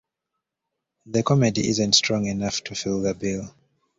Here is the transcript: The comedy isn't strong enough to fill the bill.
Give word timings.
The 1.05 1.21
comedy 1.21 1.69
isn't 1.69 1.93
strong 1.93 2.25
enough 2.25 2.63
to 2.63 2.73
fill 2.73 3.03
the 3.03 3.13
bill. 3.13 3.53